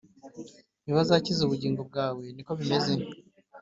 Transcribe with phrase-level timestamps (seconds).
[0.83, 2.93] ntibazakiza ubugingo bwawe niko bimeze